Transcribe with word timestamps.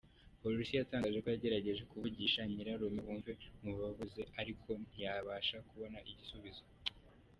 Polisi 0.41 0.71
yatangaje 0.75 1.17
ko 1.23 1.27
yagerageje 1.33 1.81
kuvugisha 1.91 2.39
nyirarume 2.49 3.01
w’umwe 3.07 3.31
mu 3.63 3.71
babuze 3.79 4.21
ariko 4.41 4.67
ntiyabasha 4.85 5.57
kubona 5.67 5.97
igisubizo. 6.11 6.63